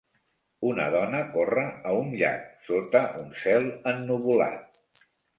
Una 0.67 0.85
dona 0.93 1.17
corre 1.33 1.65
a 1.89 1.91
un 1.97 2.09
llac 2.21 2.47
sota 2.69 3.01
un 3.19 3.27
cel 3.43 3.67
ennuvolat. 3.93 5.05